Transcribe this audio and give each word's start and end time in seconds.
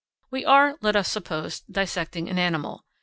We 0.31 0.43
are, 0.45 0.77
let 0.81 0.95
us 0.95 1.07
suppose, 1.07 1.59
dissecting 1.69 2.27
an 2.27 2.39
animal. 2.39 2.85